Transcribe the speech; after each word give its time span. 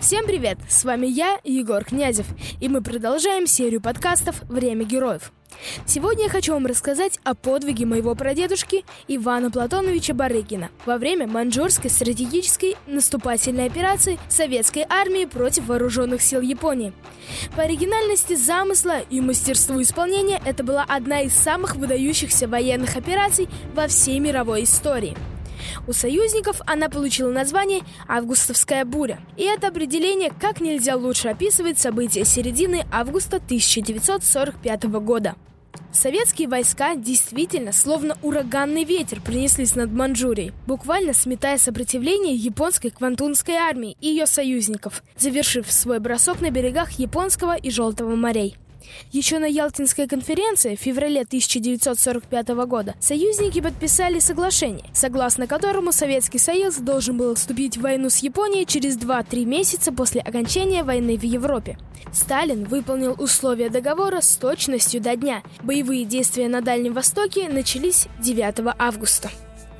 Всем 0.00 0.24
привет! 0.24 0.56
С 0.66 0.84
вами 0.84 1.06
я, 1.06 1.38
Егор 1.44 1.84
Князев, 1.84 2.24
и 2.58 2.70
мы 2.70 2.80
продолжаем 2.80 3.46
серию 3.46 3.82
подкастов 3.82 4.40
«Время 4.48 4.86
героев». 4.86 5.30
Сегодня 5.84 6.24
я 6.24 6.30
хочу 6.30 6.54
вам 6.54 6.64
рассказать 6.64 7.20
о 7.22 7.34
подвиге 7.34 7.84
моего 7.84 8.14
прадедушки 8.14 8.86
Ивана 9.08 9.50
Платоновича 9.50 10.14
Барыкина 10.14 10.70
во 10.86 10.96
время 10.96 11.26
маньчжурской 11.26 11.90
стратегической 11.90 12.76
наступательной 12.86 13.66
операции 13.66 14.18
советской 14.30 14.86
армии 14.88 15.26
против 15.26 15.66
вооруженных 15.66 16.22
сил 16.22 16.40
Японии. 16.40 16.94
По 17.54 17.64
оригинальности 17.64 18.36
замысла 18.36 19.00
и 19.00 19.20
мастерству 19.20 19.82
исполнения 19.82 20.40
это 20.46 20.64
была 20.64 20.82
одна 20.88 21.20
из 21.20 21.34
самых 21.34 21.76
выдающихся 21.76 22.48
военных 22.48 22.96
операций 22.96 23.50
во 23.74 23.86
всей 23.86 24.18
мировой 24.18 24.64
истории– 24.64 25.14
у 25.86 25.92
союзников 25.92 26.60
она 26.66 26.88
получила 26.88 27.30
название 27.30 27.80
«Августовская 28.08 28.84
буря». 28.84 29.18
И 29.36 29.44
это 29.44 29.68
определение 29.68 30.32
как 30.40 30.60
нельзя 30.60 30.96
лучше 30.96 31.28
описывает 31.28 31.78
события 31.78 32.24
середины 32.24 32.86
августа 32.90 33.36
1945 33.36 34.84
года. 34.84 35.34
Советские 35.92 36.46
войска 36.46 36.94
действительно, 36.94 37.72
словно 37.72 38.16
ураганный 38.22 38.84
ветер, 38.84 39.20
принеслись 39.20 39.74
над 39.74 39.90
Манчжурией, 39.90 40.52
буквально 40.66 41.12
сметая 41.12 41.58
сопротивление 41.58 42.34
японской 42.34 42.90
Квантунской 42.90 43.54
армии 43.54 43.96
и 44.00 44.08
ее 44.08 44.26
союзников, 44.26 45.02
завершив 45.16 45.70
свой 45.70 45.98
бросок 45.98 46.40
на 46.40 46.50
берегах 46.50 46.92
Японского 46.92 47.56
и 47.56 47.70
Желтого 47.70 48.14
морей. 48.14 48.56
Еще 49.12 49.38
на 49.38 49.46
Ялтинской 49.46 50.06
конференции 50.06 50.76
в 50.76 50.80
феврале 50.80 51.22
1945 51.22 52.48
года 52.66 52.94
союзники 53.00 53.60
подписали 53.60 54.18
соглашение, 54.18 54.84
согласно 54.92 55.46
которому 55.46 55.92
Советский 55.92 56.38
Союз 56.38 56.76
должен 56.76 57.16
был 57.16 57.34
вступить 57.34 57.76
в 57.76 57.82
войну 57.82 58.10
с 58.10 58.18
Японией 58.18 58.66
через 58.66 58.96
2-3 58.96 59.44
месяца 59.44 59.92
после 59.92 60.20
окончания 60.20 60.82
войны 60.82 61.16
в 61.16 61.24
Европе. 61.24 61.78
Сталин 62.12 62.64
выполнил 62.64 63.14
условия 63.18 63.68
договора 63.68 64.20
с 64.20 64.36
точностью 64.36 65.00
до 65.00 65.16
дня. 65.16 65.42
Боевые 65.62 66.04
действия 66.04 66.48
на 66.48 66.60
Дальнем 66.60 66.94
Востоке 66.94 67.48
начались 67.48 68.06
9 68.20 68.74
августа. 68.78 69.30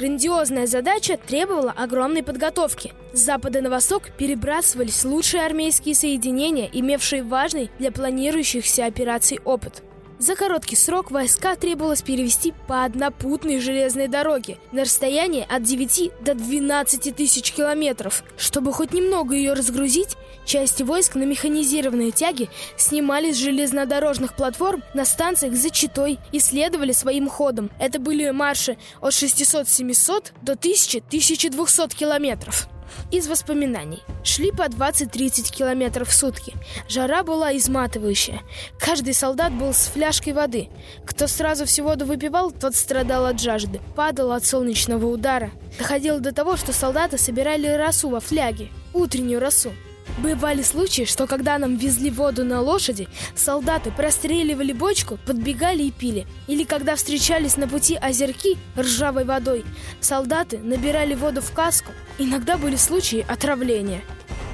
Грандиозная 0.00 0.66
задача 0.66 1.18
требовала 1.18 1.74
огромной 1.76 2.22
подготовки. 2.22 2.94
С 3.12 3.20
запада 3.20 3.60
на 3.60 3.68
восток 3.68 4.04
перебрасывались 4.16 5.04
лучшие 5.04 5.44
армейские 5.44 5.94
соединения, 5.94 6.70
имевшие 6.72 7.22
важный 7.22 7.70
для 7.78 7.92
планирующихся 7.92 8.86
операций 8.86 9.40
опыт– 9.44 9.82
за 10.20 10.36
короткий 10.36 10.76
срок 10.76 11.10
войска 11.10 11.56
требовалось 11.56 12.02
перевести 12.02 12.52
по 12.68 12.84
однопутной 12.84 13.58
железной 13.58 14.06
дороге 14.06 14.58
на 14.70 14.82
расстояние 14.82 15.44
от 15.44 15.62
9 15.62 16.12
до 16.20 16.34
12 16.34 17.16
тысяч 17.16 17.52
километров. 17.52 18.22
Чтобы 18.36 18.72
хоть 18.74 18.92
немного 18.92 19.34
ее 19.34 19.54
разгрузить, 19.54 20.16
части 20.44 20.82
войск 20.82 21.14
на 21.14 21.24
механизированные 21.24 22.10
тяги 22.10 22.50
снимали 22.76 23.32
с 23.32 23.36
железнодорожных 23.36 24.36
платформ 24.36 24.84
на 24.92 25.06
станциях 25.06 25.54
за 25.54 25.70
Читой 25.70 26.18
и 26.32 26.38
следовали 26.38 26.92
своим 26.92 27.26
ходом. 27.26 27.70
Это 27.78 27.98
были 27.98 28.28
марши 28.28 28.76
от 29.00 29.12
600-700 29.12 30.32
до 30.42 30.52
1000-1200 30.52 31.96
километров. 31.96 32.68
Из 33.10 33.26
воспоминаний. 33.28 34.02
Шли 34.22 34.50
по 34.52 34.62
20-30 34.62 35.50
километров 35.50 36.08
в 36.08 36.14
сутки. 36.14 36.54
Жара 36.88 37.22
была 37.22 37.56
изматывающая. 37.56 38.40
Каждый 38.78 39.14
солдат 39.14 39.52
был 39.52 39.72
с 39.72 39.86
фляжкой 39.86 40.32
воды. 40.32 40.68
Кто 41.04 41.26
сразу 41.26 41.64
всю 41.66 41.84
воду 41.84 42.04
выпивал, 42.04 42.50
тот 42.50 42.74
страдал 42.74 43.26
от 43.26 43.40
жажды. 43.40 43.80
Падал 43.96 44.32
от 44.32 44.44
солнечного 44.44 45.06
удара. 45.06 45.50
Доходило 45.78 46.20
до 46.20 46.32
того, 46.32 46.56
что 46.56 46.72
солдаты 46.72 47.18
собирали 47.18 47.66
росу 47.66 48.08
во 48.08 48.20
фляге. 48.20 48.68
Утреннюю 48.92 49.40
росу. 49.40 49.72
Бывали 50.18 50.62
случаи, 50.62 51.04
что 51.04 51.26
когда 51.26 51.58
нам 51.58 51.76
везли 51.76 52.10
воду 52.10 52.44
на 52.44 52.60
лошади, 52.60 53.08
солдаты 53.34 53.90
простреливали 53.90 54.72
бочку, 54.72 55.18
подбегали 55.26 55.84
и 55.84 55.90
пили. 55.90 56.26
Или 56.46 56.64
когда 56.64 56.96
встречались 56.96 57.56
на 57.56 57.66
пути 57.66 57.96
озерки 57.96 58.58
ржавой 58.78 59.24
водой, 59.24 59.64
солдаты 60.00 60.58
набирали 60.58 61.14
воду 61.14 61.40
в 61.40 61.52
каску. 61.52 61.92
Иногда 62.18 62.58
были 62.58 62.76
случаи 62.76 63.24
отравления. 63.26 64.02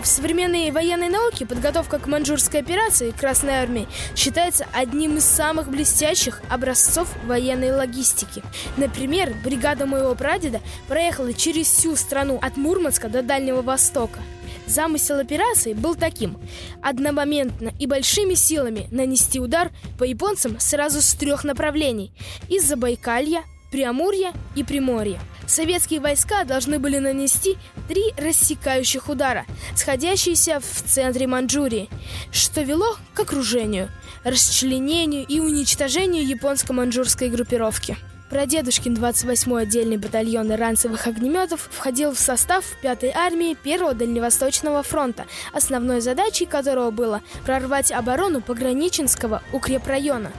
В 0.02 0.08
современной 0.08 0.70
военной 0.70 1.08
науке 1.08 1.46
подготовка 1.46 1.98
к 1.98 2.06
маньчжурской 2.06 2.60
операции 2.60 3.10
Красной 3.10 3.54
Армии 3.54 3.88
считается 4.14 4.64
одним 4.72 5.16
из 5.16 5.24
самых 5.24 5.68
блестящих 5.68 6.42
образцов 6.48 7.08
военной 7.24 7.72
логистики. 7.72 8.44
Например, 8.76 9.34
бригада 9.42 9.84
моего 9.84 10.14
прадеда 10.14 10.60
проехала 10.86 11.32
через 11.32 11.66
всю 11.66 11.96
страну 11.96 12.38
от 12.40 12.56
Мурманска 12.56 13.08
до 13.08 13.22
Дальнего 13.22 13.62
Востока. 13.62 14.20
Замысел 14.66 15.18
операции 15.18 15.72
был 15.72 15.94
таким– 15.94 16.38
одномоментно 16.82 17.72
и 17.78 17.86
большими 17.86 18.34
силами 18.34 18.88
нанести 18.90 19.38
удар 19.38 19.70
по 19.98 20.04
японцам 20.04 20.58
сразу 20.58 21.00
с 21.00 21.14
трех 21.14 21.44
направлений– 21.44 22.12
из 22.48 22.64
Забайкалья, 22.64 23.44
Преамурья 23.70 24.32
и 24.54 24.64
Приморья. 24.64 25.20
Советские 25.46 26.00
войска 26.00 26.44
должны 26.44 26.78
были 26.78 26.98
нанести 26.98 27.56
три 27.88 28.12
рассекающих 28.16 29.08
удара, 29.08 29.46
сходящиеся 29.76 30.60
в 30.60 30.82
центре 30.82 31.26
Манчжурии, 31.26 31.88
что 32.32 32.62
вело 32.62 32.96
к 33.14 33.20
окружению, 33.20 33.88
расчленению 34.24 35.24
и 35.26 35.38
уничтожению 35.38 36.26
японско-манчжурской 36.26 37.28
группировки. 37.28 37.96
Прадедушкин 38.28 38.94
28-й 38.94 39.62
отдельный 39.62 39.98
батальон 39.98 40.50
ранцевых 40.50 41.06
огнеметов 41.06 41.68
входил 41.70 42.12
в 42.12 42.18
состав 42.18 42.64
5-й 42.82 43.12
армии 43.14 43.56
1-го 43.64 43.92
Дальневосточного 43.92 44.82
фронта, 44.82 45.26
основной 45.52 46.00
задачей 46.00 46.46
которого 46.46 46.90
было 46.90 47.22
прорвать 47.44 47.92
оборону 47.92 48.40
пограниченского 48.40 49.42
укрепрайона, 49.52 50.32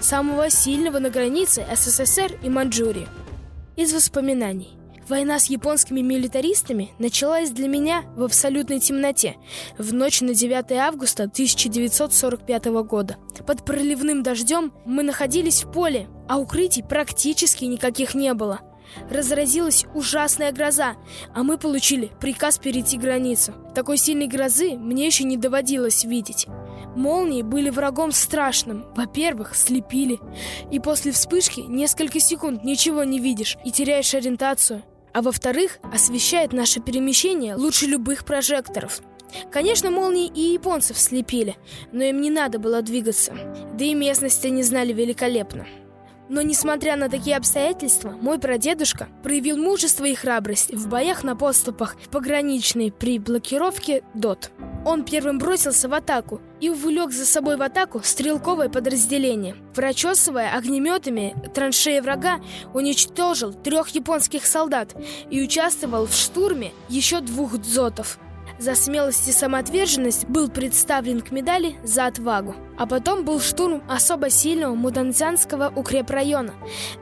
самого 0.00 0.50
сильного 0.50 0.98
на 0.98 1.10
границе 1.10 1.64
СССР 1.72 2.38
и 2.42 2.48
Манчжурии. 2.48 3.08
Из 3.76 3.92
воспоминаний. 3.92 4.78
Война 5.08 5.38
с 5.38 5.46
японскими 5.46 6.00
милитаристами 6.00 6.90
началась 6.98 7.50
для 7.50 7.66
меня 7.66 8.02
в 8.14 8.24
абсолютной 8.24 8.78
темноте 8.78 9.36
в 9.78 9.94
ночь 9.94 10.20
на 10.20 10.34
9 10.34 10.72
августа 10.72 11.22
1945 11.22 12.66
года. 12.82 13.16
Под 13.46 13.64
проливным 13.64 14.22
дождем 14.22 14.70
мы 14.84 15.02
находились 15.02 15.64
в 15.64 15.72
поле, 15.72 16.08
а 16.28 16.38
укрытий 16.38 16.82
практически 16.82 17.64
никаких 17.64 18.14
не 18.14 18.34
было. 18.34 18.60
Разразилась 19.10 19.84
ужасная 19.94 20.50
гроза, 20.50 20.96
а 21.34 21.42
мы 21.42 21.58
получили 21.58 22.10
приказ 22.20 22.58
перейти 22.58 22.96
границу. 22.96 23.52
Такой 23.74 23.98
сильной 23.98 24.28
грозы 24.28 24.76
мне 24.76 25.06
еще 25.06 25.24
не 25.24 25.36
доводилось 25.36 26.04
видеть. 26.04 26.46
Молнии 26.96 27.42
были 27.42 27.68
врагом 27.68 28.12
страшным. 28.12 28.86
Во-первых, 28.96 29.54
слепили. 29.54 30.18
И 30.70 30.80
после 30.80 31.12
вспышки 31.12 31.60
несколько 31.60 32.18
секунд 32.18 32.64
ничего 32.64 33.04
не 33.04 33.20
видишь 33.20 33.58
и 33.64 33.70
теряешь 33.70 34.14
ориентацию 34.14 34.82
а 35.12 35.22
во-вторых, 35.22 35.78
освещает 35.92 36.52
наше 36.52 36.80
перемещение 36.80 37.56
лучше 37.56 37.86
любых 37.86 38.24
прожекторов. 38.24 39.00
Конечно, 39.50 39.90
молнии 39.90 40.26
и 40.26 40.52
японцев 40.52 40.96
слепили, 40.96 41.56
но 41.92 42.04
им 42.04 42.20
не 42.20 42.30
надо 42.30 42.58
было 42.58 42.82
двигаться, 42.82 43.34
да 43.74 43.84
и 43.84 43.94
местность 43.94 44.44
они 44.44 44.62
знали 44.62 44.92
великолепно. 44.92 45.66
Но 46.28 46.42
несмотря 46.42 46.96
на 46.96 47.08
такие 47.08 47.36
обстоятельства, 47.36 48.10
мой 48.20 48.38
прадедушка 48.38 49.08
проявил 49.22 49.56
мужество 49.56 50.04
и 50.04 50.14
храбрость 50.14 50.72
в 50.72 50.88
боях 50.88 51.24
на 51.24 51.34
подступах 51.34 51.96
пограничной 52.10 52.92
при 52.92 53.18
блокировке 53.18 54.02
ДОТ. 54.14 54.50
Он 54.84 55.04
первым 55.04 55.38
бросился 55.38 55.88
в 55.88 55.94
атаку 55.94 56.40
и 56.60 56.68
увлек 56.68 57.12
за 57.12 57.26
собой 57.26 57.56
в 57.56 57.62
атаку 57.62 58.00
стрелковое 58.02 58.68
подразделение. 58.68 59.56
Прочесывая 59.74 60.56
огнеметами 60.56 61.34
траншеи 61.54 62.00
врага, 62.00 62.40
уничтожил 62.74 63.52
трех 63.52 63.88
японских 63.88 64.46
солдат 64.46 64.94
и 65.30 65.42
участвовал 65.42 66.06
в 66.06 66.14
штурме 66.14 66.72
еще 66.88 67.20
двух 67.20 67.58
дзотов– 67.58 68.18
за 68.58 68.74
смелость 68.74 69.28
и 69.28 69.32
самоотверженность 69.32 70.26
был 70.26 70.48
представлен 70.48 71.20
к 71.20 71.30
медали 71.30 71.76
за 71.82 72.06
отвагу. 72.06 72.54
А 72.76 72.86
потом 72.86 73.24
был 73.24 73.40
штурм 73.40 73.82
особо 73.88 74.30
сильного 74.30 74.74
муданцянского 74.74 75.72
укрепрайона, 75.74 76.54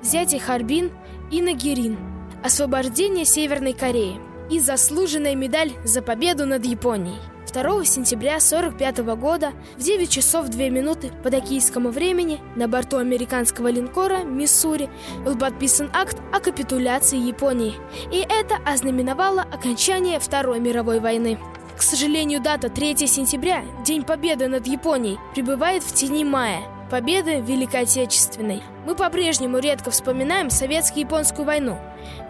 взятие 0.03 0.41
Харбин 0.41 0.91
и 1.31 1.43
Нагирин, 1.43 1.99
освобождение 2.45 3.25
Северной 3.25 3.73
Кореи 3.73 4.21
и 4.51 4.61
заслуженная 4.61 5.35
медаль 5.35 5.73
за 5.85 6.03
победу 6.03 6.47
над 6.47 6.65
Японией. 6.65 7.19
2 7.53 7.85
сентября 7.85 8.37
1945 8.37 8.99
года 9.17 9.53
в 9.77 9.83
9 9.83 10.11
часов 10.11 10.49
2 10.49 10.69
минуты 10.69 11.11
по 11.23 11.31
токийскому 11.31 11.91
времени 11.91 12.41
на 12.55 12.69
борту 12.69 12.99
американского 12.99 13.69
линкора 13.69 14.25
«Миссури» 14.25 14.91
был 15.25 15.39
подписан 15.39 15.91
акт 15.95 16.19
о 16.35 16.41
капитуляции 16.41 17.19
Японии. 17.19 17.75
И 18.13 18.19
это 18.19 18.57
ознаменовало 18.67 19.43
окончание 19.43 20.21
Второй 20.21 20.61
мировой 20.61 21.01
войны. 21.01 21.39
К 21.77 21.83
сожалению, 21.83 22.41
дата 22.41 22.71
3 22.71 23.07
сентября, 23.07 23.63
День 23.85 24.03
Победы 24.03 24.49
над 24.49 24.67
Японией, 24.67 25.19
пребывает 25.35 25.83
в 25.83 25.93
тени 25.93 26.25
мая, 26.25 26.63
победы 26.91 27.41
Великой 27.41 27.83
Отечественной. 27.83 28.63
Мы 28.87 28.95
по-прежнему 28.95 29.59
редко 29.59 29.91
вспоминаем 29.91 30.49
советско-японскую 30.49 31.45
войну. 31.45 31.79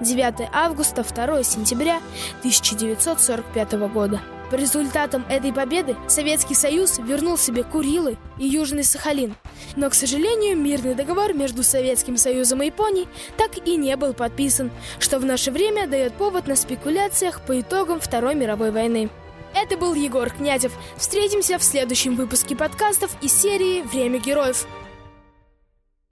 9 0.01 0.49
августа, 0.53 1.05
2 1.05 1.45
сентября 1.45 2.01
1945 2.41 3.73
года. 3.89 4.21
По 4.51 4.57
результатам 4.57 5.25
этой 5.29 5.53
победы 5.53 5.97
Советский 6.09 6.55
Союз 6.55 6.99
вернул 6.99 7.39
себе 7.39 7.63
Курилы 7.63 8.17
и 8.39 8.47
Южный 8.49 8.85
Сахалин. 8.85 9.37
Но, 9.77 9.91
к 9.91 9.95
сожалению, 9.95 10.57
мирный 10.57 10.95
договор 10.95 11.35
между 11.35 11.63
Советским 11.63 12.17
Союзом 12.17 12.63
и 12.63 12.67
Японией 12.67 13.09
так 13.37 13.65
и 13.65 13.77
не 13.77 13.97
был 13.97 14.13
подписан, 14.13 14.73
что 14.99 15.21
в 15.21 15.25
наше 15.25 15.53
время 15.53 15.87
дает 15.87 16.15
повод 16.15 16.49
на 16.49 16.57
спекуляциях 16.57 17.41
по 17.43 17.61
итогам 17.61 18.01
Второй 18.01 18.35
мировой 18.35 18.73
войны. 18.73 19.09
Это 19.59 19.79
был 19.79 19.95
Егор 19.95 20.29
Князев. 20.29 20.73
Встретимся 20.99 21.59
в 21.59 21.65
следующем 21.65 22.15
выпуске 22.15 22.55
подкастов 22.55 23.11
из 23.23 23.33
серии 23.33 23.81
«Время 23.81 24.19
героев». 24.19 24.67